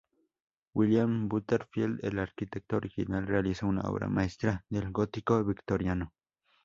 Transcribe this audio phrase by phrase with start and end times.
[0.73, 6.11] William Butterfield, el arquitecto original, realizó una obra maestra del Gótico Victoriano.